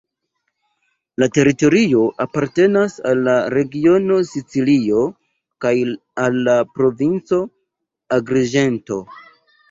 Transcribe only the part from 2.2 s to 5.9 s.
apartenas al la regiono Sicilio kaj